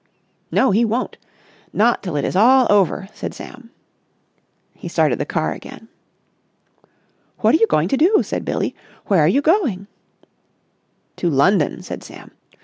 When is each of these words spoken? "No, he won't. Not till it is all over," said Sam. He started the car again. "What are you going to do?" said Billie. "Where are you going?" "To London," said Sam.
"No, 0.49 0.71
he 0.71 0.83
won't. 0.83 1.17
Not 1.73 2.01
till 2.01 2.15
it 2.15 2.25
is 2.25 2.35
all 2.35 2.65
over," 2.71 3.07
said 3.13 3.35
Sam. 3.35 3.69
He 4.73 4.87
started 4.87 5.19
the 5.19 5.27
car 5.27 5.51
again. 5.53 5.89
"What 7.41 7.53
are 7.53 7.59
you 7.59 7.67
going 7.67 7.87
to 7.89 7.97
do?" 7.97 8.23
said 8.23 8.43
Billie. 8.43 8.73
"Where 9.05 9.19
are 9.21 9.27
you 9.27 9.43
going?" 9.43 9.85
"To 11.17 11.29
London," 11.29 11.83
said 11.83 12.03
Sam. 12.03 12.31